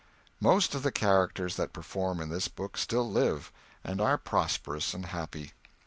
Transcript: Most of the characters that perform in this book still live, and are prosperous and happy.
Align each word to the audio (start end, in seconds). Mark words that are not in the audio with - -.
Most 0.39 0.73
of 0.73 0.81
the 0.81 0.91
characters 0.91 1.57
that 1.57 1.73
perform 1.73 2.19
in 2.21 2.29
this 2.29 2.47
book 2.47 2.75
still 2.75 3.07
live, 3.07 3.51
and 3.83 4.01
are 4.01 4.17
prosperous 4.17 4.95
and 4.95 5.05
happy. 5.05 5.51